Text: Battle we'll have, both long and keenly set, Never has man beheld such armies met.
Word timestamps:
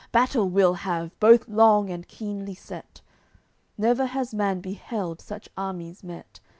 Battle 0.11 0.49
we'll 0.49 0.73
have, 0.73 1.11
both 1.19 1.47
long 1.47 1.91
and 1.91 2.07
keenly 2.07 2.55
set, 2.55 3.01
Never 3.77 4.07
has 4.07 4.33
man 4.33 4.59
beheld 4.59 5.21
such 5.21 5.47
armies 5.55 6.03
met. 6.03 6.39